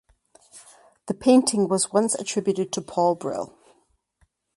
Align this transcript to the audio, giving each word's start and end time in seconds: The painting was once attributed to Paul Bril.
The 1.05 1.13
painting 1.13 1.67
was 1.67 1.93
once 1.93 2.15
attributed 2.15 2.73
to 2.73 2.81
Paul 2.81 3.15
Bril. 3.15 3.53